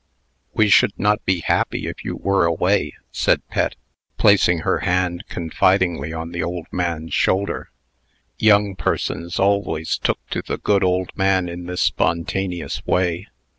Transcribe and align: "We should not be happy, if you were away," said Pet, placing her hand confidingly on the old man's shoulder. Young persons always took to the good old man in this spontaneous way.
"We 0.55 0.67
should 0.67 0.97
not 0.97 1.23
be 1.25 1.41
happy, 1.41 1.85
if 1.87 2.03
you 2.03 2.15
were 2.15 2.43
away," 2.47 2.95
said 3.11 3.47
Pet, 3.49 3.75
placing 4.17 4.61
her 4.61 4.79
hand 4.79 5.23
confidingly 5.29 6.11
on 6.11 6.31
the 6.31 6.41
old 6.41 6.65
man's 6.71 7.13
shoulder. 7.13 7.69
Young 8.39 8.75
persons 8.75 9.37
always 9.37 9.99
took 9.99 10.17
to 10.31 10.41
the 10.41 10.57
good 10.57 10.83
old 10.83 11.15
man 11.15 11.47
in 11.47 11.67
this 11.67 11.81
spontaneous 11.83 12.83
way. 12.83 13.27